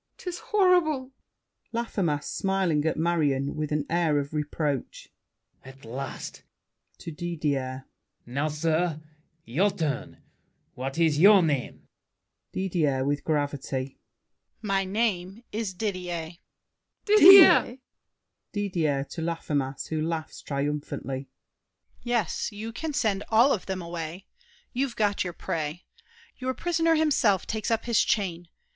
[0.17, 1.11] 'Tis horrible!
[1.73, 5.09] LAFFEMAS (smiling at Marion, with an air of reproach).
[5.63, 6.41] At last!
[6.97, 7.85] [To Didier.]
[8.25, 8.99] Now, sir,
[9.45, 10.23] your turn.
[10.73, 11.87] What is your name?
[12.51, 13.99] DIDIER (with gravity).
[14.59, 16.31] My name is Didier!
[16.31, 17.35] MARION, LAFFEMAS, SAVERNY.
[17.45, 17.77] Didier!
[18.53, 21.29] DIDIER (to Laffemas, who laughs triumphantly).
[22.01, 24.25] Yes, you can Send all of them away.
[24.73, 25.85] You've got your prey.
[26.37, 28.47] Your prisoner himself takes up his chain.